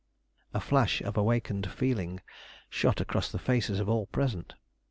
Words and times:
A 0.51 0.59
flash 0.59 1.01
of 1.01 1.15
awakened 1.15 1.69
feeling 1.69 2.21
shot 2.71 2.99
across 2.99 3.31
the 3.31 3.37
faces 3.37 3.79
of 3.79 3.87
all 3.87 4.07
present. 4.07 4.55